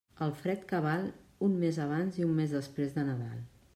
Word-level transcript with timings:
El 0.27 0.31
fred 0.37 0.63
cabal, 0.71 1.05
un 1.49 1.59
mes 1.65 1.79
abans 1.85 2.19
i 2.23 2.27
un 2.29 2.33
mes 2.41 2.57
després 2.59 2.97
de 2.97 3.05
Nadal. 3.11 3.37